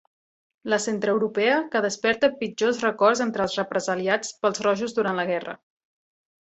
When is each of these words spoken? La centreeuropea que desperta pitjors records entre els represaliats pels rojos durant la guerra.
La 0.73 0.77
centreeuropea 0.85 1.59
que 1.75 1.81
desperta 1.87 2.31
pitjors 2.41 2.81
records 2.87 3.23
entre 3.29 3.47
els 3.49 3.61
represaliats 3.63 4.35
pels 4.43 4.67
rojos 4.69 5.01
durant 5.01 5.23
la 5.25 5.33
guerra. 5.35 5.61